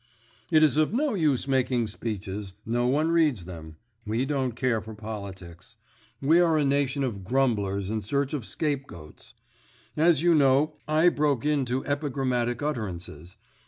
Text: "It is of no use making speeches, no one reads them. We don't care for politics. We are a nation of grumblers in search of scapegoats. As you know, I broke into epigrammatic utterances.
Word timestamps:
"It 0.49 0.63
is 0.63 0.77
of 0.77 0.91
no 0.95 1.13
use 1.13 1.47
making 1.47 1.85
speeches, 1.85 2.53
no 2.65 2.87
one 2.87 3.11
reads 3.11 3.45
them. 3.45 3.75
We 4.03 4.25
don't 4.25 4.55
care 4.55 4.81
for 4.81 4.95
politics. 4.95 5.75
We 6.19 6.39
are 6.39 6.57
a 6.57 6.65
nation 6.65 7.03
of 7.03 7.23
grumblers 7.23 7.91
in 7.91 8.01
search 8.01 8.33
of 8.33 8.43
scapegoats. 8.43 9.35
As 9.95 10.23
you 10.23 10.33
know, 10.33 10.73
I 10.87 11.09
broke 11.09 11.45
into 11.45 11.85
epigrammatic 11.85 12.63
utterances. 12.63 13.37